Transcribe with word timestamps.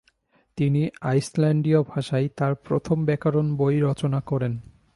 তিনি 0.57 0.81
আইসল্যান্ডীয় 1.01 1.79
ভাষায় 1.83 2.27
তার 2.37 2.55
প্রথম 2.55 3.05
ব্যাকরণ 3.05 3.47
বই 3.55 3.75
রচনা 3.79 4.19
করেন। 4.21 4.53